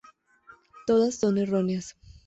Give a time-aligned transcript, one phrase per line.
[0.87, 1.95] Todas son erróneas.